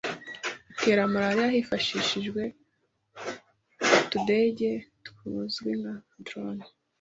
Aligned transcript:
itera 0.71 1.03
malaria 1.13 1.53
hifashishijwe 1.55 2.41
utudege 4.01 4.71
tuzwi 5.03 5.71
nka 5.79 5.95
'drones' 6.21 6.71